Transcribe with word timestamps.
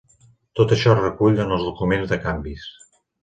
Tot 0.59 0.71
això 0.75 0.93
es 0.93 1.01
recull 1.01 1.37
en 1.45 1.53
els 1.57 1.67
Documents 1.67 2.09
de 2.13 2.19
Canvis. 2.27 2.67